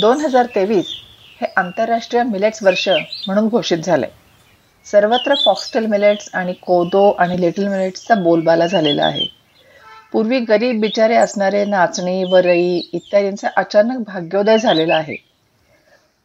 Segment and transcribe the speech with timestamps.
[0.00, 0.86] दोन हजार तेवीस
[1.40, 4.06] हे आंतरराष्ट्रीय मिलेट्स वर्ष म्हणून घोषित झाले.
[4.86, 9.26] सर्वत्र फॉक्सटेल मिलेट्स आणि कोदो आणि लिटल मिलेट्सचा बोलबाला झालेला आहे.
[10.12, 15.16] पूर्वी गरीब बिचारे असणारे नाचणी वरई इत्यादींचा अचानक भाग्योदय झालेला आहे.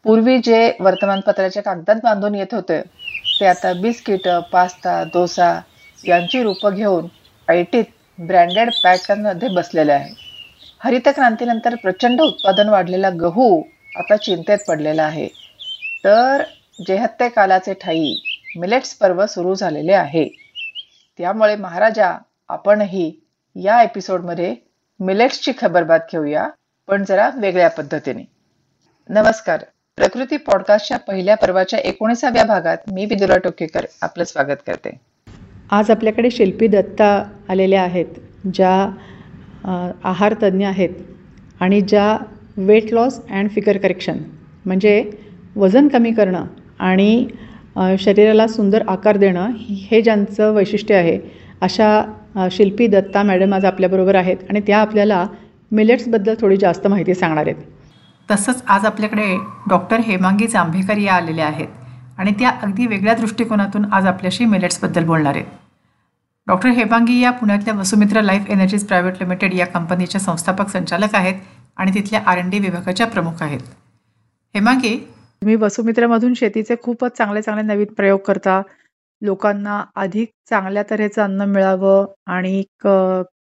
[0.06, 2.82] पूर्वी जे वर्तमानपत्राच्या कागदात बांधून येत होते
[3.40, 5.60] ते आता बिस्किटं पास्ता डोसा
[6.06, 7.08] यांची रूपं घेऊन
[7.48, 7.86] ऐटीत
[8.20, 10.29] ब्रँडेड पॅकांमध्ये बसलेले आहे.
[10.84, 13.64] हरित क्रांतीनंतर प्रचंड उत्पादन वाढलेला गहू
[13.96, 15.28] आता चिंतेत पडलेला आहे.
[16.04, 16.44] तर
[16.88, 18.16] जेहत्ते कालाचे ठाई
[18.58, 20.28] मिलेट्स पर्व सुरू झालेले आहे.
[21.18, 22.18] त्यामुळे महाराजा
[22.50, 23.12] आपणही
[23.56, 24.56] या एपिसोडमध्ये
[25.00, 26.48] मिलेट्सची खबरबात घेऊया
[26.88, 28.24] पण जरा वेगळ्या पद्धतीने.
[29.10, 29.64] नमस्कार.
[29.98, 35.00] प्रकृती पॉडकास्टच्या पहिल्या पर्वाच्या एकोणीसाव्या भागात मी विदुरा टोकेकर आपलं स्वागत करते.
[35.72, 38.06] आज आपल्याकडे शिल्पी दत्ता आलेल्या आहेत
[38.54, 38.90] ज्या
[39.64, 40.90] आहार तज्ज्ञ आहेत
[41.60, 42.18] आणि ज्या
[42.58, 44.18] weight loss and figure correction
[44.66, 45.04] म्हणजे
[45.56, 46.46] वजन कमी करणं
[46.80, 47.28] आणि
[48.00, 51.20] शरीराला सुंदर आकार देणं हे ज्यांचं वैशिष्ट्य आहे
[51.62, 55.26] अशा शिल्पी दत्ता मॅडम आज आपल्याबरोबर आहेत आणि त्या आपल्याला
[55.72, 57.56] मिलेट्सबद्दल थोडी जास्त माहिती सांगणार आहेत.
[58.30, 59.36] तसंच आज आपल्याकडे
[59.70, 61.68] डॉक्टर हेमांगी जांभेकर या आलेल्या आहेत
[62.18, 65.46] आणि त्या अगदी वेगळ्या दृष्टिकोनातून आज आपल्याशी मिलेट्सबद्दल बोलणार आहेत.
[66.50, 71.42] डॉक्टर हेमांगी या पुण्यातल्या Vasumitra life energies private limited या कंपनीच्या संस्थापक संचालक आहेत
[71.78, 73.60] आणि तिथल्या आर एन डी विभागाच्या प्रमुख आहेत.
[74.56, 78.62] हेमांगी तुम्ही वसुमित्रामधून शेतीचे खूपच चांगले चांगले नवीन प्रयोग करता.
[79.22, 82.64] लोकांना अधिक चांगल्या तऱ्हेचं अन्न मिळावं आणि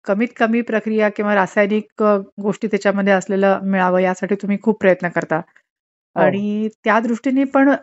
[0.06, 2.02] कमीत कमी प्रक्रिया किंवा रासायनिक
[2.42, 5.36] गोष्टी त्याच्यामध्ये असलेलं मिळावं यासाठी तुम्ही खूप प्रयत्न करता.
[5.36, 6.20] हो.
[6.22, 7.74] आणि त्या दृष्टीने पण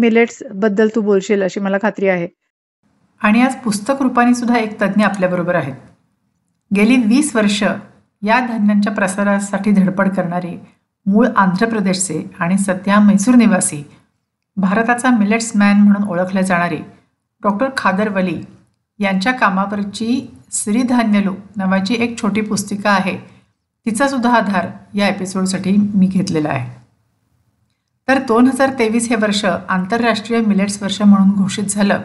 [0.00, 2.28] मिलेट्सबद्दल तू बोलशील अशी मला खात्री आहे.
[3.20, 5.74] आणि आज पुस्तक रूपाने सुद्धा एक तज्ज्ञ आपल्याबरोबर आहेत.
[6.76, 7.62] गेली वीस वर्ष
[8.22, 10.60] या धान्यांच्या प्रसारासाठी धडपड करणारे
[11.06, 13.82] मूळ आंध्र प्रदेशचे आणि सध्या मैसूर निवासी
[14.56, 16.78] भारताचा मिलेट्स मॅन म्हणून ओळखले जाणारे
[17.42, 18.42] डॉक्टर खादर वली
[18.98, 23.16] यांच्या कामावरची श्रीधान्यलू नावाची एक छोटी पुस्तिका आहे.
[23.86, 26.80] तिचा सुद्धा आधार या एपिसोडसाठी मी घेतलेला आहे.
[28.08, 32.00] तर दोन हजार तेवीस हे वर्ष आंतरराष्ट्रीय मिलेट्स वर्ष म्हणून घोषित झालं.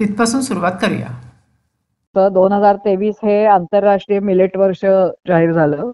[0.00, 1.08] तिथपासून सुरुवात करूया.
[2.14, 5.90] दोन हजार तेवीस हे आंतरराष्ट्रीय मिलेट वर्ष जाहीर झालं.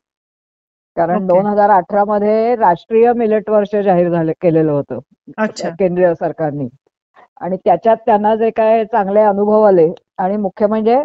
[0.97, 4.99] कारण दोन हजार अठरा मध्ये राष्ट्रीय मिलेट वर्ष जाहीर झालं केलेलं होतं.
[5.79, 6.69] केंद्रीय सरकारने.
[7.41, 9.89] आणि त्याच्यात त्यांना जे काय चांगले अनुभव आले
[10.19, 10.97] आणि मुख्य म्हणजे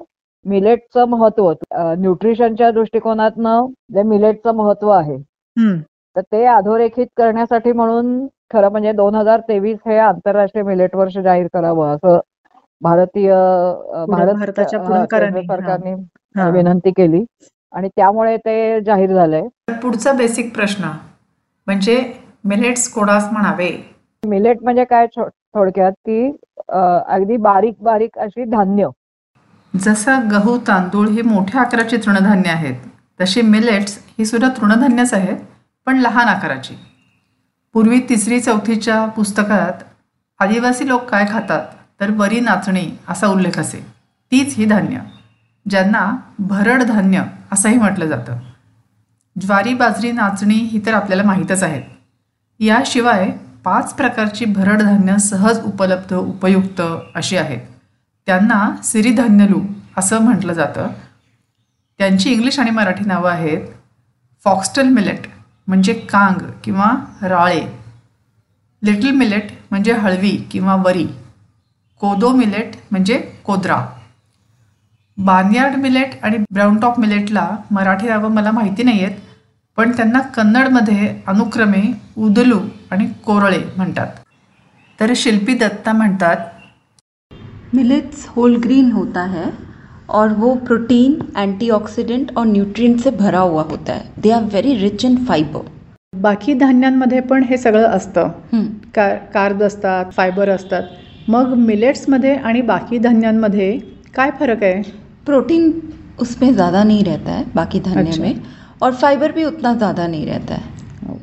[0.45, 1.51] मिलेटचं महत्त्व
[1.97, 5.17] न्यूट्रिशनच्या दृष्टिकोनातनं जे मिलेटचं महत्त्व आहे
[6.15, 11.47] तर ते अधोरेखित करण्यासाठी म्हणून खरं म्हणजे दोन हजार तेवीस हे आंतरराष्ट्रीय मिलेट वर्ष जाहीर
[11.53, 12.19] करावं असं
[12.83, 13.31] भारतीय
[14.09, 15.93] भारत सरकारने
[16.51, 17.23] विनंती केली.
[17.73, 19.47] आणि त्यामुळे ते जाहीर झालंय.
[19.81, 20.89] पुढचा बेसिक प्रश्न
[21.67, 22.01] म्हणजे
[22.45, 23.69] मिलेट्स कोणास म्हणावे?
[24.23, 26.25] मिलेट म्हणजे काय थोडक्यात की
[26.69, 28.87] अगदी बारीक बारीक अशी धान्य.
[29.73, 32.75] जसं गहू तांदूळ हे मोठ्या आकाराचे तृणधान्य आहेत
[33.19, 35.37] तशी मिलेट्स ही सुद्धा तृणधान्यच आहेत
[35.87, 36.75] पण लहान आकाराची.
[37.75, 39.83] पूर्वी तिसरी चौथीच्या पुस्तकात
[40.39, 41.65] आदिवासी लोक काय खातात?
[42.03, 43.85] तर वरी नाचणी असा उल्लेख असे.
[44.31, 44.99] तीच ही धान्य
[45.69, 48.39] ज्यांना भरड धान्य असंही म्हटलं जातं.
[49.41, 51.81] ज्वारी बाजरी नाचणी ही तर आपल्याला माहीतच आहेत.
[52.59, 53.29] याशिवाय
[53.63, 56.81] पाच प्रकारची भरड धान्य सहज उपलब्ध उपयुक्त
[57.15, 57.59] अशी आहेत.
[58.25, 59.61] त्यांना सिरीधान्यलू
[59.97, 60.87] असं म्हटलं जातं.
[61.97, 63.67] त्यांची इंग्लिश आणि मराठी नावं आहेत
[64.43, 65.21] फॉक्स्टल मिलेट
[65.67, 67.83] म्हणजे कांग किंवा राळे.
[68.83, 71.07] लिटल मिलेट म्हणजे हळवी किंवा वरी.
[72.03, 73.75] कोदो मिलेट म्हणजे कोद्रा.
[75.17, 79.19] बार्नियार्ड मिलेट आणि ब्राऊन टॉप मिलेटला मराठी नावं मला माहिती नाही आहेत
[79.77, 81.81] पण त्यांना कन्नडमध्ये अनुक्रमे
[82.25, 82.59] उदलू
[82.91, 84.07] आणि कोरळे म्हणतात.
[84.99, 86.37] तर शिल्पी दत्ता म्हणतात
[87.73, 89.45] मिलेट्स होल ग्रीन होता है
[90.09, 94.01] और वो प्रोटीन एंटीऑक्सीडेंट और न्यूट्रिएंट से भरा हुआ होता है.
[94.17, 95.69] They are very rich in fibre
[96.21, 98.29] बाकी धान्यांमध्ये पण हे सगळं असतं.
[99.33, 100.83] कार्ब असतात फायबर असतात.
[101.29, 103.77] मग मिलेट्समध्ये आणि बाकी धान्यांमध्ये
[104.15, 104.81] काय फरक आहे?
[105.25, 105.71] प्रोटीन
[106.19, 108.23] उसमें ज़्यादा नहीं रहता है बाकी धान्य अच्छा.
[108.23, 108.33] में
[108.81, 110.71] और फाइबर भी उतना ज़्यादा नहीं रहता है।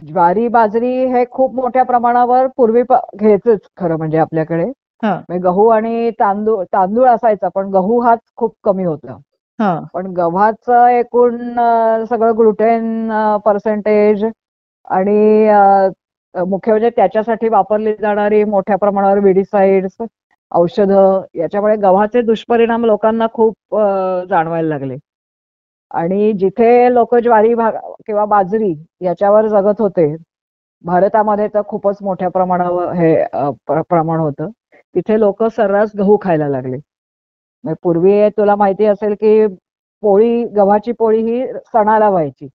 [0.02, 4.64] ज्वारी बाजरी हे खूप मोठ्या प्रमाणावर पूर्वी घ्यायचंच खरं म्हणजे आपल्याकडे.
[5.02, 9.16] म्हणजे गहू आणि तांदूळ तांदूळ असायचा पण गहू हाच खूप कमी होता.
[9.94, 11.36] पण गव्हाचं एकूण
[12.04, 13.10] सगळं ग्लुटेन
[13.44, 15.46] पर्सेंटेज आणि
[16.34, 19.96] मुख्य म्हणजे त्याच्यासाठी वापरली जाणारी मोठ्या प्रमाणावर विडीसाइड्स
[20.52, 23.76] औषधं याच्यामुळे गव्हाचे दुष्परिणाम लोकांना खूप
[24.30, 24.96] जाणवायला लागले.
[25.90, 28.72] आणि जिथे लोक ज्वारी भाग किंवा बाजरी
[29.02, 30.14] याच्यावर जगत होते
[30.84, 33.14] भारतामध्ये तर खूपच मोठ्या प्रमाणावर हे
[33.88, 34.50] प्रमाण होतं.
[34.94, 36.76] तिथे लोक सर्रास गहू खायला लागले.
[37.82, 39.46] पूर्वी तुला माहिती असेल की
[40.02, 42.48] पोळी गव्हाची पोळी ही सणाला व्हायची.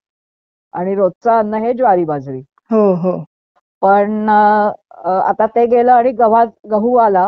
[0.73, 2.39] आणि रोजचं अन्न हे ज्वारी बाजरी.
[2.71, 3.17] हो हो.
[3.85, 7.27] पण आता ते गेलं आणि गव्हा गहू आला.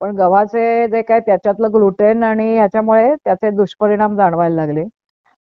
[0.00, 4.84] पण गव्हाचे जे काय त्याच्यातलं ग्लुटेन आणि ह्याच्यामुळे त्याचे दुष्परिणाम जाणवायला लागले.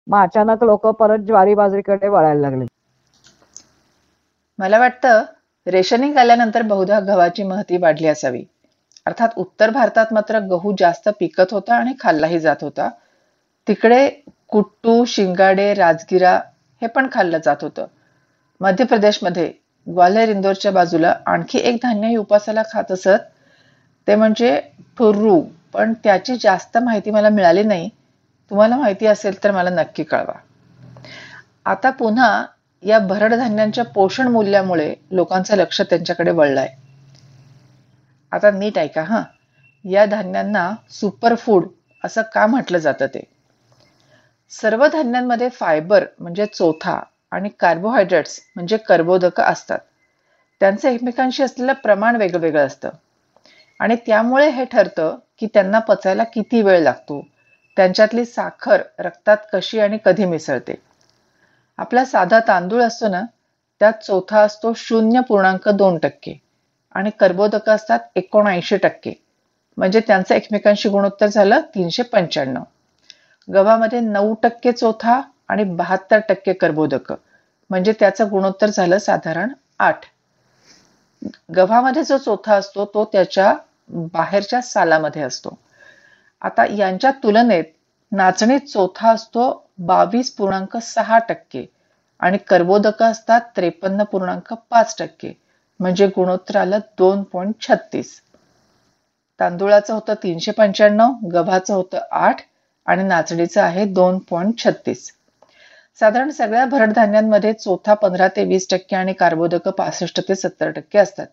[0.07, 2.65] मग अचानक लोक परत ज्वारी बाजरीकडे वळायला लागले.
[4.59, 5.23] मला वाटतं
[5.67, 8.45] रेशनिंग आल्यानंतर बहुधा गव्हाची महती वाढली असावी.
[9.07, 12.89] अर्थात उत्तर भारतात मात्र गहू जास्त पिकत होता आणि खाल्लाही जात होता.
[13.67, 14.09] तिकडे
[14.49, 16.39] कुट्टू शिंगाडे राजगिरा
[16.83, 17.87] हे पण खाल्लं जात होतं.
[18.61, 19.53] मध्य प्रदेशमध्ये
[19.87, 23.19] ग्वाल्हेर इंदोरच्या बाजूला आणखी एक धान्य उपासाला खात असत.
[24.09, 24.61] ते म्हणजे
[24.99, 25.41] ठुर्रू
[25.73, 27.89] पण त्याची जास्त माहिती मला मिळाली नाही.
[28.51, 30.33] तुम्हाला माहिती असेल तर मला नक्की कळवा.
[31.67, 32.45] आता पुन्हा
[32.83, 36.69] या भरड धान्यांच्या पोषण मूल्यामुळे लोकांचं लक्ष त्यांच्याकडे वळलंय.
[38.33, 39.23] आता नीट ऐका हा.
[39.85, 41.67] या धान्यांना सुपर फूड
[42.05, 43.25] असं का म्हटलं जातं ते?
[44.51, 47.01] सर्व धान्यांमध्ये फायबर म्हणजे चोथा
[47.35, 49.79] आणि कार्बोहायड्रेट्स म्हणजे कर्बोदक असतात.
[50.61, 52.89] त्यांचं एकमेकांशी असलेलं प्रमाण वेगवेगळं असतं.
[53.81, 57.27] आणि त्यामुळे हे ठरतं की त्यांना पचायला किती वेळ लागतो.
[57.77, 60.75] त्यांच्यातली साखर रक्तात कशी आणि कधी मिसळते.
[61.79, 63.23] आपला साधा तांदूळ असतो ना
[63.81, 66.41] त्यात चौथा असतो शून्य पूर्णांक दोन टक्के.
[66.95, 69.13] आणि कर्बोदक असतात एकोणऐंशी टक्के.
[69.77, 72.63] म्हणजे त्यांचं एकमेकांशी गुणोत्तर झालं तीनशे पंच्याण्णव.
[73.55, 77.13] गव्हामध्ये नऊ टक्के चौथा आणि बहात्तर टक्के कर्बोदक.
[77.71, 80.05] म्हणजे त्याचं गुणोत्तर झालं साधारण आठ.
[81.57, 83.55] गव्हामध्ये जो चोथा असतो तो त्याच्या
[84.13, 85.57] बाहेरच्या सालामध्ये असतो.
[86.43, 87.65] आता यांच्या तुलनेत
[88.13, 89.45] नाचणीत चोथा असतो
[89.81, 91.65] बावीस पूर्णांक सहा टक्के
[92.21, 95.33] आणि कर्बोदक असतात त्रेपन्न पूर्णांक पाच टक्के.
[95.81, 98.21] म्हणजे गुणोत्तर आलं दोन पॉईंट छत्तीस.
[99.41, 102.43] तांदुळाचं होतं तीनशे पंच्याण्णव गव्हाचं होतं आठ
[102.87, 105.11] आणि नाचणीचं आहे दोन पॉईंट छत्तीस.
[106.01, 111.27] साधारण सगळ्या भरडधान्यांमध्ये चोथा पंधरा ते वीस टक्के आणि कार्बोदक पासष्ट ते सत्तर टक्के असतात.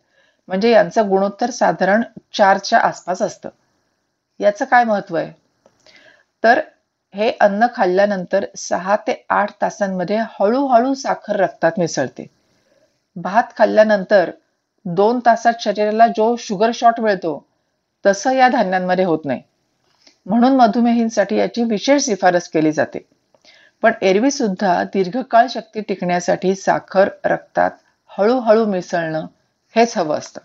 [0.48, 2.04] म्हणजे यांचं गुणोत्तर साधारण
[2.34, 3.50] चारच्या आसपास असतं.
[4.40, 5.32] याचं काय महत्त्व आहे?
[6.44, 6.60] तर
[7.14, 12.26] हे अन्न खाल्ल्यानंतर सहा ते आठ तासांमध्ये हळूहळू साखर रक्तात मिसळते.
[13.16, 14.32] भात खाल्ल्यानंतर
[14.86, 17.46] दोन तासात शरीराला जो शुगर शॉट मिळतो
[18.06, 19.42] तसं या धान्यांमध्ये होत नाही.
[20.26, 23.00] म्हणून मधुमेहींसाठी याची विशेष शिफारस केली जाते.
[23.84, 27.72] पण एरवी सुद्धा दीर्घकाळ शक्ती टिकण्यासाठी साखर रक्तात
[28.10, 29.26] हळूहळू मिसळणं
[29.76, 30.42] हेच हवं असतं.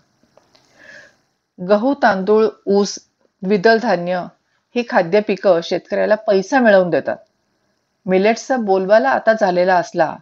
[1.59, 2.97] गहू तांदूळ ऊस
[3.43, 4.23] द्विदल धान्य
[4.75, 7.17] ही खाद्य पिकं शेतकऱ्याला पैसा मिळवून देतात.
[8.05, 10.15] मिलेट्सचा बोलबाला आता झालेला असला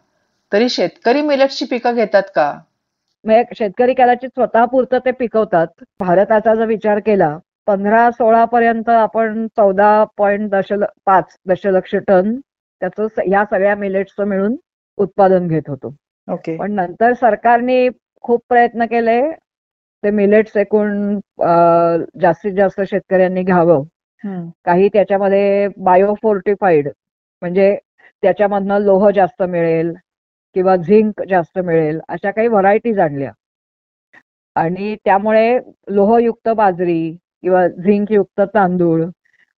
[0.52, 2.54] तरी शेतकरी मिलेट्सची पिकं घेतात का?
[3.26, 5.68] शेतकरी कदाचित स्वतः पुरतं ते पिकवतात.
[6.00, 7.38] भारताचा जर विचार केला
[7.68, 12.36] पंधरा सोळा पर्यंत आपण चौदा पॉईंट दशल पाच दशलक्ष टन
[12.82, 14.56] त्याचं या सगळ्या मिलेट्सचं मिळून
[14.98, 15.94] उत्पादन घेत होतो.
[16.28, 16.56] ओके.
[16.58, 17.88] पण नंतर सरकारने
[18.24, 19.22] खूप प्रयत्न केले
[20.04, 21.20] ते मिलेट्स एकूण
[22.22, 23.84] जास्तीत जास्त शेतकऱ्यांनी घ्यावं.
[24.66, 26.88] काही त्याच्यामध्ये बायोफोर्टिफाईड
[27.42, 27.76] म्हणजे
[28.24, 29.94] त्याच्यामधनं लोह जास्त मिळेल
[30.56, 33.32] किंवा झिंक जास्त मिळेल अशा काही व्हरायटीज आणल्या.
[34.56, 35.58] आणि त्यामुळे
[35.90, 37.12] लोहयुक्त बाजरी
[37.44, 39.04] किंवा झिंक युक्त तांदूळ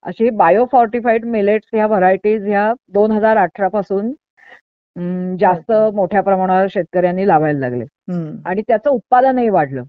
[0.07, 4.11] अशी बायोफॉर्टिफाईड मिलेट्स ह्या व्हरायटीज ह्या दोन हजार अठरा पासून
[5.39, 7.85] जास्त मोठ्या प्रमाणावर शेतकऱ्यांनी लावायला लागले.
[8.45, 9.83] आणि त्याचं उत्पादनही वाढलं.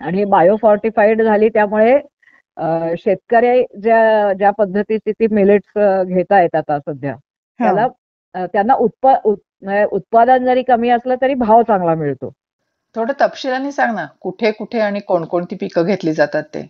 [0.00, 1.98] आणि बायोफॉर्टिफाईड झाली त्यामुळे
[2.96, 7.14] शेतकरी ज्या ज्या पद्धतीची ती मिलेट्स घेता येतात आता सध्या
[7.60, 7.86] त्याला
[8.46, 8.74] त्यांना
[9.92, 12.32] उत्पादन जरी कमी असलं तरी भाव चांगला मिळतो.
[12.96, 16.62] थोडं तपशिलाने सांग ना कुठे कुठे आणि कोणकोणती पिकं घेतली जातात ते?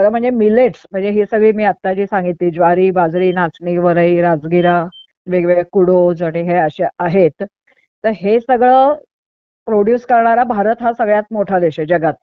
[0.00, 4.82] खरं म्हणजे मिलेट्स म्हणजे ही सगळी मी आता जी सांगितली ज्वारी बाजरी नाचणी वरई राजगिरा
[5.26, 7.42] वेगवेगळे कुडोज आणि हे असे आहेत.
[8.04, 8.94] तर हे सगळं
[9.66, 12.14] प्रोड्यूस करणारा भारत हा सगळ्यात मोठा देश आहे जगात.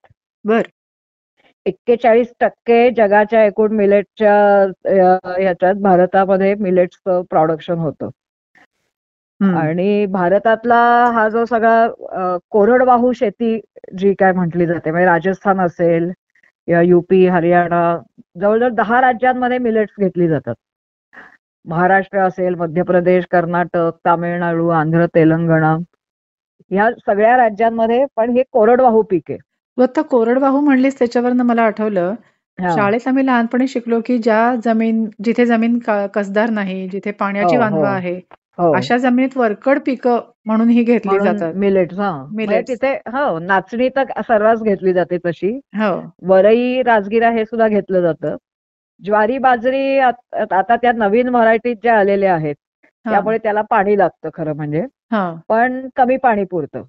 [0.45, 0.61] बर.
[1.65, 4.33] एक्केचाळीस टक्के जगाच्या एकूण मिलेटच्या
[5.37, 8.09] ह्याच्यात भारतामध्ये मिलेट्सचं प्रोडक्शन होतं.
[9.39, 10.75] आणि भारतातला
[11.13, 13.59] हा जो सगळा कोरडवाहू शेती
[13.97, 16.11] जी काय म्हटली जाते म्हणजे राजस्थान असेल
[16.67, 17.97] युपी हरियाणा
[18.41, 20.55] जवळजवळ दहा राज्यांमध्ये मिलेट्स घेतली जातात
[21.65, 25.75] महाराष्ट्र असेल मध्य प्रदेश कर्नाटक तामिळनाडू आंध्र तेलंगणा
[26.71, 29.37] ह्या सगळ्या राज्यांमध्ये पण हे कोरडवाहू पीक आहे
[29.77, 32.13] तू आता कोरडवाहू म्हणलीस त्याच्यावरनं मला आठवलं
[32.59, 35.77] शाळेत आम्ही लहानपणी शिकलो की ज्या जमीन जिथे जमीन
[36.13, 37.69] कसदार नाही जिथे पाण्याची हो, हो.
[37.69, 38.19] वांदवा आहे.
[38.75, 41.53] अशा जमिनीत वरकड पिकं म्हणून ही घेतली जातात.
[41.55, 42.11] मिलेट हा.
[42.25, 45.51] म्हणजे तिथे हो नाचणी तर सर्रास घेतली जाते तशी.
[45.79, 45.93] हो.
[46.27, 48.35] वरई राजगिरा हे सुद्धा घेतलं जातं.
[49.01, 52.55] ज्वारी बाजरी आता त्या नवीन व्हरायटीज ज्या आलेल्या आहेत
[53.05, 54.81] त्यामुळे त्याला पाणी लागतं खरं म्हणजे.
[55.49, 56.83] पण कमी पाणी पुरतं.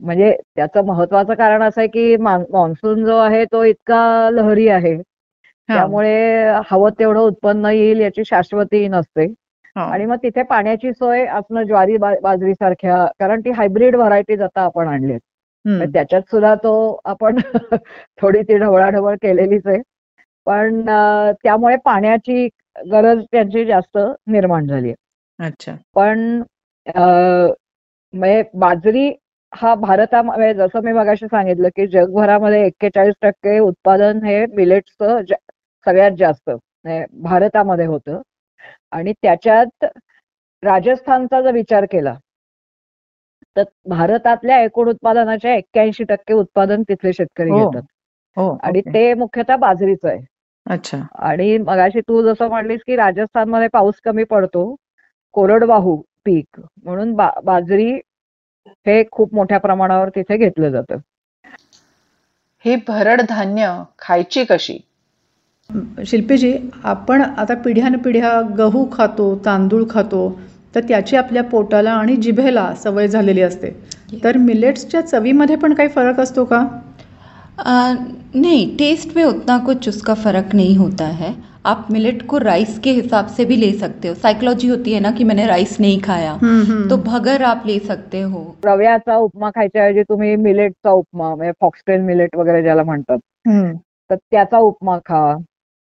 [0.00, 4.96] म्हणजे त्याचं महत्वाचं कारण असं आहे की मान्सून जो आहे तो इतका लहरी आहे.
[5.68, 9.26] त्यामुळे हवं तेवढं उत्पन्न येईल याची शाश्वती नसते.
[9.76, 14.88] आणि मग तिथे पाण्याची सोय असणं ज्वारी बाजरी सारख्या कारण ती हायब्रिड व्हरायटीज आता आपण
[14.88, 15.16] आणली
[15.92, 16.72] त्याच्यात सुद्धा तो
[17.04, 17.36] आपण
[18.18, 19.78] थोडी ती ढवळाढवळ केलेलीच आहे.
[20.46, 20.80] पण
[21.42, 22.48] त्यामुळे पाण्याची
[22.90, 25.46] गरज त्यांची जास्त निर्माण झाली आहे.
[25.46, 25.72] अच्छा.
[25.94, 26.42] पण
[28.14, 29.08] म्हणजे बाजरी
[29.52, 35.20] हा भारतामध्ये जसं मी मगाशी सांगितलं की जगभरामध्ये एक्केचाळीस टक्के उत्पादन हे मिलेट्सचं
[35.86, 36.50] सगळ्यात जास्त
[37.22, 38.20] भारतामध्ये होतं.
[38.90, 39.84] आणि त्याच्यात
[40.62, 42.14] राजस्थानचा जर विचार केला
[43.56, 47.58] तर भारतातल्या एकूण उत्पादनाच्या एक्क्याऐंशी टक्के उत्पादन तिथले शेतकरी हो.
[47.58, 47.82] घेतात.
[48.36, 50.24] हो, आणि ते मुख्यतः बाजरीचं आहे.
[50.66, 50.98] अच्छा.
[51.18, 54.74] आणि मगाशी तू जसं म्हणलीस की राजस्थानमध्ये पाऊस कमी पडतो
[55.32, 57.92] कोरडवाहू पीक म्हणून बाजरी
[58.86, 60.96] हे खूप मोठ्या प्रमाणावर तिथे घेतलं जातं.
[62.64, 64.78] ही भरड धान्य खायची कशी?
[66.06, 66.52] शिल्पीजी
[66.84, 70.28] आपण आता पिढ्यानपिढ्या गहू खातो तांदूळ खातो
[70.74, 73.70] तर त्याची आपल्या पोटाला आणि जिभेला सवय झालेली असते.
[74.24, 76.60] तर मिलेट्सच्या चवीमध्ये पण काही फरक असतो का?
[78.34, 81.32] नहीं टेस्ट में उतना कुछ उसका फ़र्क नहीं होता है.
[81.64, 84.14] आप मिलेट को राइस के हिसाब से भी ले सकते हो.
[84.14, 86.34] साइकोलॉजी होती है ना कि मैंने राइस नहीं खाया।
[86.90, 88.44] तो भगर आप ले सकते हो.
[88.64, 93.18] रव्याचा उपमा खायच्या ऐवजी तुम्ही मिलेटचा उपमा म्हणजे फॉक्सटेल मिलेट वगैरे ज्याला म्हणतात.
[94.10, 95.24] तर त्याचा उपमा खा.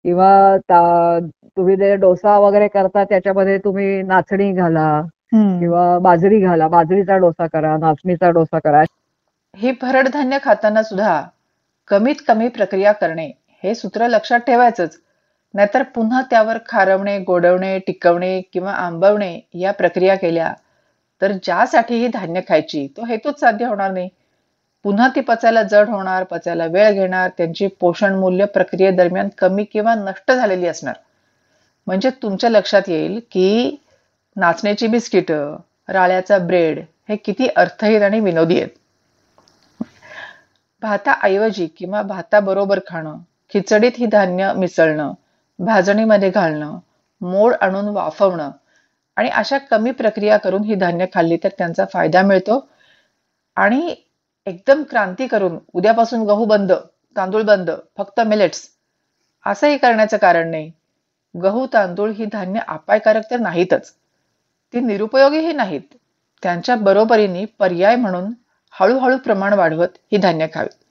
[0.06, 0.58] किंवा
[1.58, 5.02] तुम्ही जे डोसा वगैरे करता त्याच्यामध्ये तुम्ही नाचणी घाला
[5.34, 6.68] किंवा बाजरी घाला.
[6.68, 8.84] बाजरीचा डोसा करा नाचणीचा डोसा करा.
[9.56, 11.22] हे भरड धान्य खाताना सुद्धा
[11.88, 13.26] कमीत कमी प्रक्रिया करणे
[13.64, 14.98] हे सूत्र लक्षात ठेवायचंच.
[15.54, 20.54] नाहीतर पुन्हा त्यावर खारवणे गोडवणे टिकवणे किंवा आंबवणे या प्रक्रिया केल्या
[21.22, 24.10] तर ज्यासाठी ही धान्य खायची तो हेतूच साध्य होणार नाही.
[24.86, 30.32] पुन्हा ती पचायला जड होणार पचायला वेळ घेणार त्यांची पोषण मूल्य प्रक्रियेदरम्यान कमी किंवा नष्ट
[30.32, 30.96] झालेली असणार.
[31.88, 33.76] म्हणजे तुमच्या लक्षात येईल की
[34.38, 38.70] नाचण्याची बिस्किट राळ्याचा ब्रेड हे किती अर्थहीन आणि विनोदी आहेत.
[40.84, 43.18] भाताऐवजी किंवा भाताबरोबर खाणं
[43.54, 45.14] खिचडीत ही धान्य मिसळणं
[45.60, 46.78] भाजणीमध्ये घालणं
[47.22, 48.52] मोड आणून वाफवणं
[49.18, 52.66] आणि अशा कमी प्रक्रिया करून ही धान्य खाल्ली तर त्यांचा फायदा मिळतो
[53.58, 53.96] आणि
[54.48, 56.72] एकदम क्रांती करून उद्यापासून गहू बंद
[57.16, 58.68] तांदूळ बंद फक्त मिलेट्स
[59.46, 60.72] असंही करण्याचं कारण नाही.
[61.36, 63.92] गहू तांदूळ ही धान्य अपायकारक तर नाहीतच.
[64.74, 65.82] ती निरुपयोगीही नाहीत.
[66.44, 68.32] त्यांच्या बरोबरीने पर्याय म्हणून
[68.74, 70.84] हळूहळू प्रमाण वाढवत ही धान्य खावीत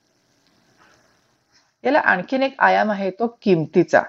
[1.85, 4.03] याला आणखीन एक आयाम आहे तो किमतीचा.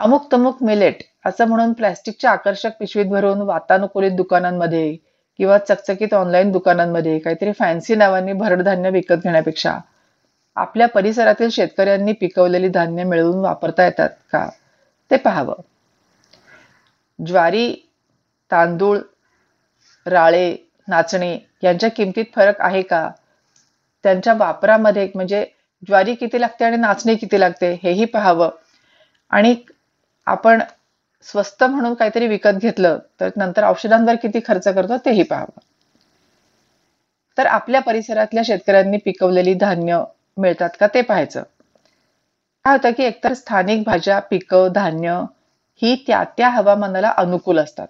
[0.00, 4.96] अमुक तमुक मिलेट असं म्हणून प्लॅस्टिकच्या आकर्षक पिशवीत भरून वातानुकूलित दुकानांमध्ये
[5.38, 9.78] किंवा चकचकीत ऑनलाईन दुकानांमध्ये काहीतरी फॅन्सी नावांनी भरडधान्य विकत घेण्यापेक्षा
[10.56, 14.48] आपल्या परिसरातील शेतकऱ्यांनी पिकवलेली धान्य मिळवून वापरता येतात का?
[15.10, 15.54] ते पाहावं.
[17.26, 17.74] ज्वारी
[18.50, 18.98] तांदूळ
[20.06, 20.56] राळे
[20.88, 23.10] नाचणे यांच्या किमतीत फरक आहे का?
[24.04, 25.46] त्यांच्या वापरामध्ये म्हणजे
[25.88, 28.50] ज्वारी किती लागते आणि नाचणी किती लागते हेही पाहावं.
[29.30, 29.54] आणि
[30.26, 30.62] आपण
[31.32, 35.60] स्वस्त म्हणून काहीतरी विकत घेतलं तर नंतर औषधांवर किती खर्च करतो तेही पाहावं.
[37.38, 40.02] तर आपल्या परिसरातल्या शेतकऱ्यांनी पिकवलेली धान्य
[40.36, 41.42] मिळतात का ते पाहायचं.
[42.64, 45.24] काय होतं की एकतर स्थानिक भाज्या पिकं धान्य
[45.82, 47.86] ही त्या त्या हवामानाला अनुकूल असतात.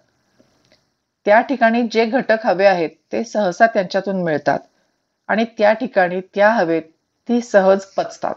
[1.25, 4.59] त्या ठिकाणी जे घटक हवे आहेत ते सहसा त्यांच्यातून मिळतात
[5.29, 6.83] आणि त्या ठिकाणी त्या हवेत
[7.29, 8.35] ती सहज पचतात.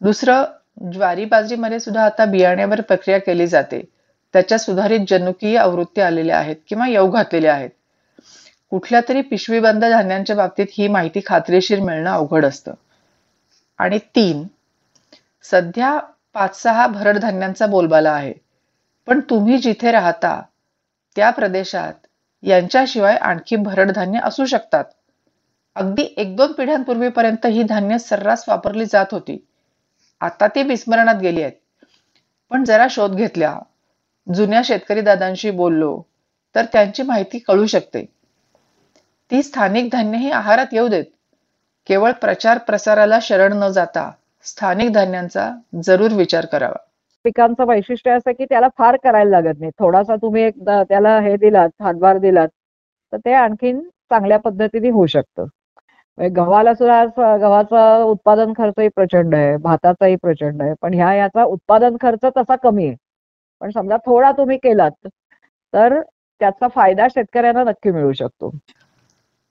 [0.00, 0.44] दुसरं
[0.80, 3.82] ज्वारी बाजरीमध्ये सुद्धा आता बियाण्यावर प्रक्रिया केली जाते.
[4.32, 7.70] त्याच्या सुधारित जनुकीय आवृत्ती आलेल्या आहेत किंवा येऊ घातलेल्या आहेत.
[8.70, 12.72] कुठल्या तरी पिशवीबंद धान्यांच्या बाबतीत ही माहिती खात्रीशीर मिळणं अवघड असतं.
[13.78, 14.44] आणि तीन
[15.42, 16.00] सध्या
[16.34, 18.34] पाच सहा भरड धान्यांचा बोलबाला आहे.
[19.06, 20.42] पण तुम्ही जिथे राहता
[21.16, 21.92] त्या प्रदेशात
[22.42, 24.84] यांच्याशिवाय आणखी भरड धान्य असू शकतात.
[25.74, 29.46] अगदी एक दोन पिढ्यांपूर्वीपर्यंत ही धान्य सर्रास वापरली जात होती.
[30.20, 31.52] आता ती विस्मरणात गेली आहेत.
[32.50, 33.58] पण जरा शोध घेतल्या.
[34.26, 36.00] जुन्या शेतकरी दादांशी बोललो
[36.54, 38.04] तर त्यांची माहिती कळू शकते.
[39.30, 41.04] ती स्थानिक धान्य ही आहारात येऊ देत.
[41.86, 44.10] केवळ प्रचार प्रसाराला शरण न जाता
[44.44, 45.50] स्थानिक धान्यांचा
[45.84, 46.76] जरूर विचार करावा.
[47.24, 49.70] पिकांचं वैशिष्ट्य असं की त्याला फार करायला लागत नाही.
[49.78, 52.48] थोडासा तुम्ही एक त्याला हे दिलात हातभार दिलात
[53.12, 53.80] तर ते आणखीन
[54.10, 55.46] चांगल्या पद्धतीने होऊ शकतं.
[56.18, 60.72] गव्हाला सुद्धा गव्हाचा उत्पादन खर्चही प्रचंड आहे भाताचाही प्रचंड आहे.
[60.82, 62.96] पण ह्या याचा उत्पादन खर्च तसा कमी आहे.
[63.62, 65.06] पण समजा थोडा तुम्ही केलात
[65.72, 66.00] तर
[66.40, 68.50] त्याचा फायदा शेतकऱ्यांना नक्की मिळू शकतो.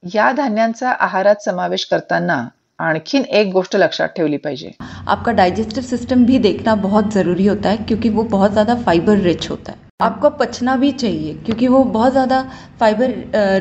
[0.03, 2.43] या धान्यांचा आहारात समावेश करताना
[2.79, 4.71] आणखीन एक गोष्ट लक्षात ठेवली पाहिजे.
[5.07, 9.49] आपका डाइजेस्टिव सिस्टम भी देखना बहुत ज़रूरी होता है क्योंकि वो बहुत ज़्यादा फाइबर रिच
[9.49, 9.77] होता है.
[10.01, 12.41] आपको पचना भी चाहिए क्योंकि वो बहुत ज़्यादा
[12.79, 13.13] फाइबर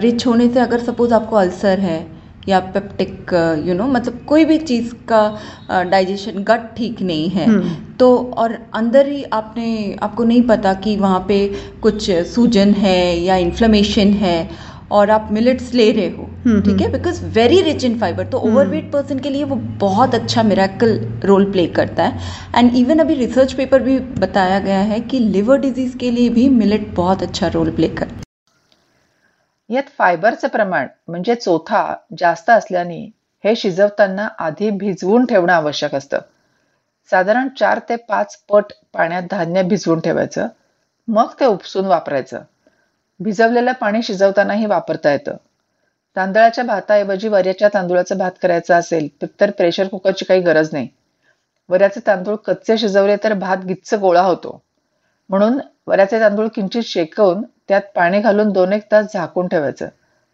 [0.03, 1.99] रिच होने से अगर सपोज आपको अल्सर है
[2.49, 3.33] या पेप्टिक
[3.67, 8.59] यू नो मतलब कोई भी चीज़ का डाइजेशन गट ठीक नहीं है। हम्म। तो और
[8.75, 11.47] अंदर ही आपने आपको नहीं पता कि वहाँ पे
[11.83, 14.39] कुछ सूजन है या इन्फ्लेमेशन है
[14.93, 16.91] और आप मिलेट्स ले रहे हो हम्म, ठीक है?
[16.93, 20.99] Because very rich in fibre तो ओवरवेट हम्म। पर्सन के लिए वो बहुत अच्छा मेरेकल
[21.25, 22.19] रोल प्ले करता है।
[22.57, 26.49] एंड इवन अभी रिसर्च पेपर भी बताया गया है कि लिवर डिज़ीज़ के लिए भी
[26.51, 28.24] मिलेट बहुत अच्छा रोल प्ले करता है।
[29.75, 32.99] यात फायबरचं प्रमाण म्हणजे चोथा जास्त असल्याने
[33.45, 36.19] हे शिजवताना आधी भिजवून ठेवणं आवश्यक असतं.
[37.11, 40.49] साधारण चार ते पाच पट पाण्यात धान्य भिजवून ठेवायचं.
[41.09, 42.43] मग ते उपसून वापरायचं.
[43.21, 45.37] भिजवलेलं पाणी शिजवतानाही वापरता येतं.
[46.17, 49.09] तांदळाच्या भाताऐवजी वऱ्याच्या तांदूळाचा भात करायचा असेल
[49.41, 50.89] तर प्रेशर कुकरची काही गरज नाही.
[51.69, 54.61] वऱ्याचे तांदूळ कच्चे शिजवले तर भात गिच्च गोळा होतो.
[55.31, 59.89] म्हणून वऱ्याचे तांदूळ किंचित शेकवून त्यात पाणी घालून दोन एक तास झाकून ठेवायचं.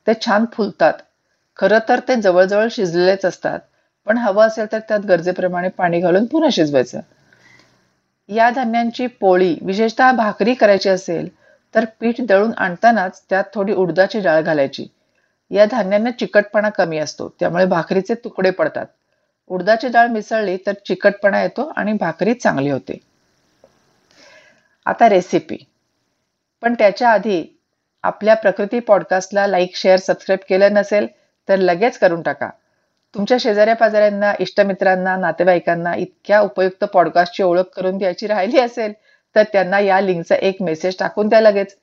[0.07, 0.93] ते छान फुलतात.
[1.59, 3.59] खरं तर ते जवळजवळ शिजलेलेच असतात.
[4.07, 7.01] पण हवं असेल तर त्यात गरजेप्रमाणे पाणी घालून पुन्हा शिजवायचं.
[8.29, 11.29] या धान्यांची पोळी विशेषतः भाकरी करायची असेल
[11.75, 14.87] तर पीठ दळून आणतानाच त्यात थोडी उडदाची डाळ घालायची.
[15.51, 18.87] या धान्यांना चिकटपणा कमी असतो त्यामुळे भाकरीचे तुकडे पडतात.
[19.51, 22.99] उडदाची डाळ मिसळली तर चिकटपणा येतो आणि भाकरी चांगली होते.
[24.87, 25.57] आता रेसिपी
[26.63, 27.45] पण त्याच्या आधी
[28.05, 31.07] आपल्या प्रकृती पॉडकास्टला लाईक शेअर सबस्क्राईब केलं नसेल
[31.49, 32.49] तर लगेच करून टाका.
[33.15, 38.93] तुमच्या शेजाऱ्या पाजाऱ्यांना इष्टमित्रांना नातेवाईकांना इतक्या उपयुक्त पॉडकास्टची ओळख करून द्यायची राहिली असेल
[39.37, 41.77] तर त्यांना या लिंकचा एक मेसेज टाकून द्या लगेच.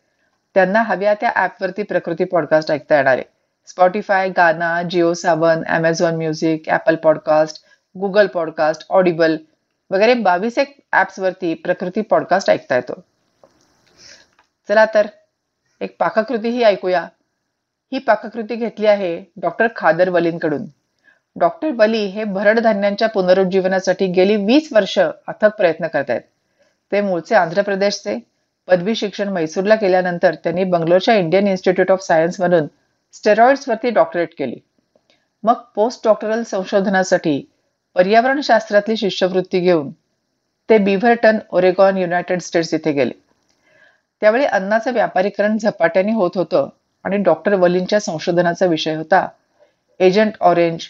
[0.56, 3.14] त्यांना हव्या त्या ॲपवरती प्रकृती पॉडकास्ट ऐकता येणार.
[3.14, 3.24] आहे
[3.68, 7.64] Spotify Gaana Jio Saavn Amazon music Apple podcast
[7.96, 9.38] Google podcast Audible
[9.92, 10.76] वगैरे बावीस एक
[11.20, 13.02] वरती प्रकृती पॉडकास्ट ऐकता येतो.
[14.70, 15.08] चला तर
[15.82, 17.08] एक पाककृती ही ऐकूया.
[17.92, 20.66] ही पाककृती घेतली आहे डॉक्टर खादर वलींकडून.
[21.36, 26.22] डॉक्टर वली हे भरड धान्यांच्या पुनरुज्जीवनासाठी गेली वीस वर्ष अथक प्रयत्न करत आहेत
[26.92, 28.18] ते मूळचे आंध्र प्रदेशचे
[28.68, 32.68] पदवी शिक्षण मैसूरला केल्यानंतर त्यांनी बंगलोरच्या इंडियन इन्स्टिट्यूट ऑफ सायन्स म्हणून
[33.68, 34.60] वरती डॉक्टरेट केली.
[35.44, 37.40] मग पोस्ट डॉक्टरल संशोधनासाठी
[37.96, 39.92] पर्यावरण शास्त्रातली शिष्यवृत्ती घेऊन
[40.70, 43.14] ते बिव्हर्टन ओरेगॉन युनायटेड स्टेट्स इथे गेले.
[44.22, 46.70] त्यावेळी अन्नाचं व्यापारीकरण झपाट्याने होत होतं
[47.04, 49.28] आणि डॉक्टर वलींच्या संशोधनाचा विषय होता.
[50.00, 50.82] एजंट ऑरेंज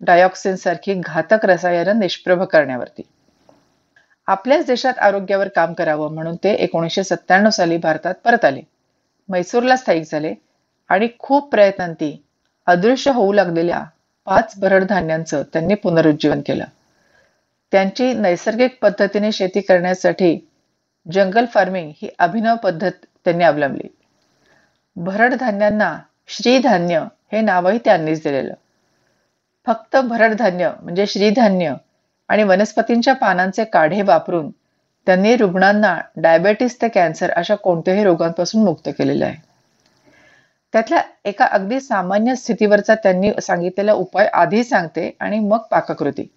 [0.00, 3.02] डायऑक्सिन सारखी घातक रसायनं निष्प्रभ करण्यावरती.
[4.26, 8.60] आपल्याच देशात आरोग्यावर काम करावं म्हणून ते एकोणीसशे सत्त्याण्णव साली भारतात परत आले.
[9.28, 10.34] मैसूरला स्थायिक झाले
[10.88, 12.24] आणि खूप प्रयत्नांती
[12.66, 13.82] अदृश्य होऊ लागलेल्या
[14.26, 16.64] पाच भरड धान्यांचं त्यांनी पुनरुज्जीवन केलं.
[17.72, 20.48] त्यांची नैसर्गिक पद्धतीने शेती करण्यासाठी
[21.06, 22.90] जंगल फार्मिंग ही अभिनव पद्धत
[23.24, 23.88] त्यांनी अवलंबली.
[24.96, 28.54] भरड धान्यांना श्रीधान्य हे नावही त्यांनीच दिलेलं.
[29.66, 31.74] फक्त भरड धान्य म्हणजे श्रीधान्य
[32.28, 34.50] आणि वनस्पतींच्या पानांचे काढे वापरून
[35.06, 39.36] त्यांनी रुग्णांना डायबेटीस ते कॅन्सर अशा कोणत्याही रोगांपासून मुक्त केलेलं आहे.
[40.72, 46.30] त्यातल्या एका अगदी सामान्य स्थितीवरचा त्यांनी सांगितलेला उपाय आधी सांगते आणि मग पाककृती.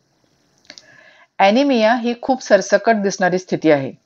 [1.40, 4.05] ॲनिमिया ही खूप सरसकट दिसणारी स्थिती आहे.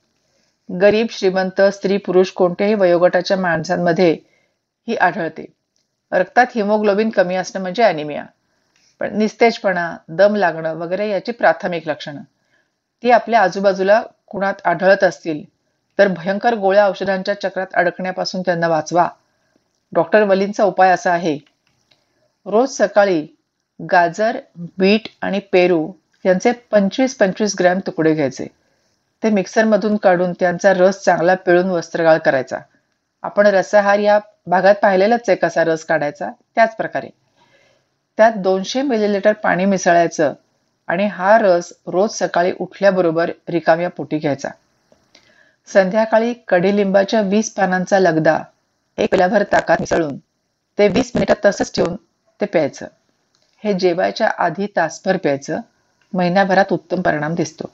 [0.69, 4.11] गरीब श्रीमंत स्त्री पुरुष कोणत्याही वयोगटाच्या माणसांमध्ये
[4.87, 5.45] ही आढळते.
[6.11, 8.23] रक्तात हिमोग्लोबिन कमी असणं म्हणजे ॲनिमिया
[9.01, 12.21] पण निस्तेजपणा दम लागणं वगैरे याची प्राथमिक लक्षणं.
[13.03, 15.43] ती आपल्या आजूबाजूला कुणात आढळत असतील
[15.99, 19.07] तर भयंकर गोळ्या औषधांच्या चक्रात अडकण्यापासून त्यांना वाचवा.
[19.93, 21.37] डॉक्टर वलींचा उपाय असा आहे.
[22.45, 23.21] रोज सकाळी
[23.79, 24.37] गाजर
[24.77, 25.91] बीट आणि पेरू
[26.25, 28.47] यांचे पंचवीस पंचवीस ग्रॅम तुकडे घ्यायचे.
[29.23, 32.57] ते मिक्सरमधून काढून त्यांचा रस चांगला पिळून वस्त्रगाळ करायचा.
[33.23, 37.09] आपण रसाहार या भागात पाहिलेलाच आहे कसा रस काढायचा त्याच प्रकारे.
[38.17, 40.33] त्यात दोनशे मिलीलिटर पाणी मिसळायचं
[40.87, 44.49] आणि हा रस रोज सकाळी उठल्याबरोबर रिकाम्या पोटी घ्यायचा.
[45.69, 48.37] संध्याकाळी कडीलिंबाच्या वीस पानांचा लगदा
[48.97, 50.17] एक पेल्याभर ताकात मिसळून
[50.77, 51.95] ते वीस मिनिटात तसंच ठेवून
[52.41, 52.85] ते प्यायचं.
[53.63, 55.59] हे जेवायच्या आधी तासभर प्यायचं.
[56.13, 57.69] महिन्याभरात उत्तम परिणाम दिसतो.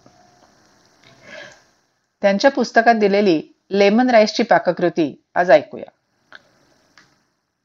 [2.25, 5.89] त्यांच्या पुस्तकात दिलेली लेमन राईसची पाककृती आज ऐकूया.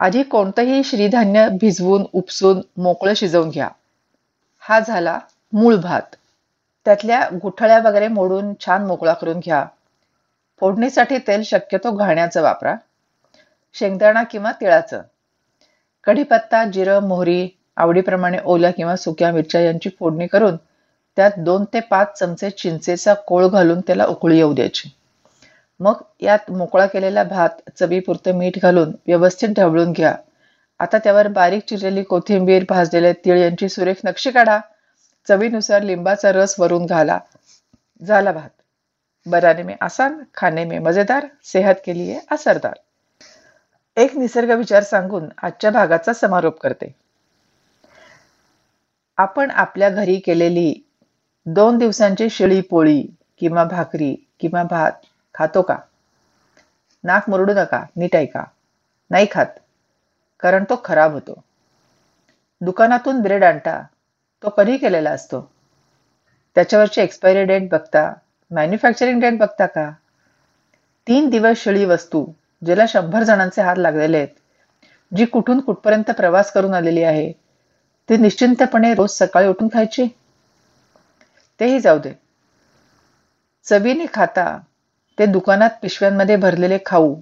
[0.00, 3.68] आधी कोणतंही श्रीधान्य भिजवून उपसून मोकळं शिजवून घ्या.
[4.58, 5.18] हा झाला
[5.52, 6.02] मूळ भात.
[6.84, 9.66] त्यातल्या गुठळ्या वगैरे मोडून छान मोकळा करून घ्या.
[10.60, 12.74] फोडणीसाठी तेल शक्यतो घाण्याचं वापरा.
[13.72, 15.02] शेंगदाणा किंवा तिळाचं.
[16.04, 20.56] कढीपत्ता जिरं मोहरी आवडीप्रमाणे ओल्या किंवा सुक्या मिरच्या यांची फोडणी करून
[21.20, 24.90] त्यात दोन ते पाच चमचे चिंचेचा कोळ घालून त्याला उकळी येऊ द्यायची.
[25.80, 30.14] मग यात मोकळा केलेला भात चवीपुरतं मीठ घालून व्यवस्थित ढवळून घ्या.
[30.78, 34.58] आता त्यावर बारीक चिरलेली कोथिंबीर भाजलेले तीळ यांची सुरेख नक्षी काढा.
[35.28, 37.18] चवीनुसार लिंबाचा रस वरून घाला.
[38.06, 38.50] झाला भात.
[39.26, 42.74] बराने में आसान खाने में मजेदार सेहत के लिए असरदार.
[43.96, 46.94] एक निसर्ग विचार सांगून आजच्या भागाचा समारोप करते.
[49.16, 50.89] आपण आपल्या घरी केलेली
[51.54, 53.02] दोन दिवसांची शिळी पोळी
[53.38, 54.92] किंवा भाकरी किंवा भात
[55.34, 55.76] खातो का?
[57.04, 58.44] नाक मुरडू नका नीट ऐका.
[59.10, 59.58] नाही खात
[60.42, 61.40] कारण तो खराब होतो.
[62.60, 63.80] दुकानातून ब्रेड आणता
[64.42, 65.40] तो कधी केलेला असतो?
[66.56, 68.12] त्याच्यावरची एक्सपायरी डेट बघता
[68.50, 69.90] मॅन्युफॅक्चरिंग डेट बघता का?
[71.06, 72.24] तीन दिवस शिळी वस्तू
[72.62, 77.30] ज्याला शंभर जणांचे हात लागलेले आहेत जी कुठून कुठपर्यंत प्रवास करून आलेली आहे
[78.08, 80.08] ती निश्चिंतपणे रोज सकाळी उठून खायची?
[81.60, 82.12] तेही जाऊ दे.
[83.64, 84.58] चवीने खाता
[85.18, 87.14] ते दुकानात पिशव्यांमध्ये भरलेले खाऊ.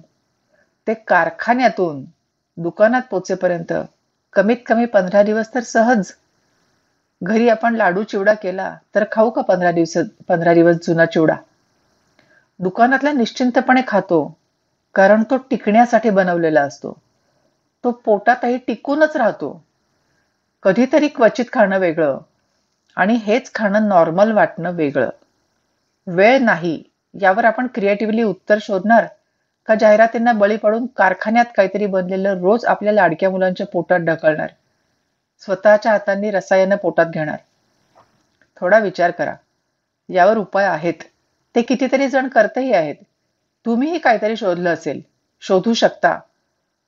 [0.87, 2.05] ते कारखान्यातून
[2.57, 3.73] दुकानात पोचेपर्यंत
[4.33, 6.11] कमीत कमी पंधरा दिवस तर सहज.
[7.23, 9.97] घरी आपण लाडू चिवडा केला तर खाऊ का पंधरा दिवस
[10.27, 11.35] पंधरा दिवस जुना चिवडा?
[12.59, 14.37] दुकानातला निश्चिंतपणे खातो
[14.95, 16.97] कारण तो टिकण्यासाठी बनवलेला असतो.
[17.83, 19.65] तो पोटातही टिकूनच राहतो.
[20.63, 22.19] कधीतरी क्वचित खाणं वेगळं.
[22.97, 25.09] आणि हेच खाणं नॉर्मल वाटणं वेगळं.
[26.07, 26.83] वेळ नाही
[27.21, 29.05] यावर आपण क्रिएटिव्हली उत्तर शोधणार
[29.67, 34.49] का जाहिरातींना बळी पडून कारखान्यात काहीतरी बनलेलं रोज आपल्या लाडक्या मुलांच्या पोटात ढकलणार?
[35.39, 37.37] स्वतःच्या हातांनी रसायनं पोटात घेणार?
[38.59, 39.33] थोडा विचार करा.
[40.09, 40.93] यावर उपाय आहेत.
[41.55, 42.95] ते कितीतरी जण करतही आहेत.
[43.65, 45.01] तुम्हीही काहीतरी शोधलं असेल.
[45.41, 46.19] शोधू शकता.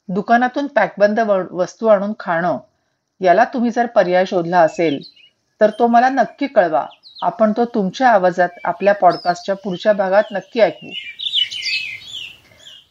[0.07, 1.19] दुकानातून पॅकबंद
[1.51, 2.57] वस्तू आणून खाणं.
[3.21, 4.99] याला तुम्ही जर पर्याय शोधला असेल
[5.61, 6.85] तर तो मला नक्की कळवा.
[7.21, 10.89] आपण तो तुमच्या आवाजात आपल्या पॉडकास्टच्या पुढच्या भागात नक्की ऐकू.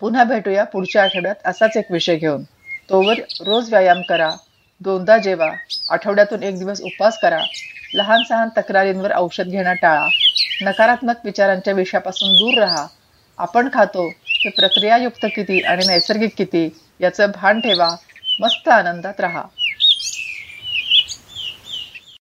[0.01, 2.43] पुन्हा भेटूया पुढच्या आठवड्यात असाच एक विषय घेऊन.
[2.91, 4.31] तोवर रोज व्यायाम करा
[4.81, 5.51] दोनदा जेवा
[5.91, 7.41] आठवड्यातून एक दिवस उपवास करा
[7.95, 10.07] लहान सहान तक्रारींवर औषध घेणं टाळा
[10.63, 12.87] नकारात्मक विचारांच्या विषयापासून दूर राहा.
[13.39, 16.69] आपण खातो ते प्रक्रियायुक्त किती आणि नैसर्गिक किती
[17.01, 17.89] याचं भान ठेवा
[18.41, 19.43] मस्त आनंदात राहा.